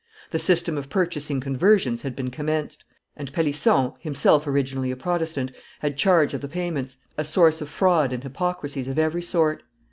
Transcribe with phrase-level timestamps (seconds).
[0.31, 2.83] The system of purchasing conversions had been commenced;
[3.15, 8.11] and Pellisson, himself originally a Protestant, had charge of the payments, a source of fraud
[8.11, 9.61] and hypocrisies of every sort.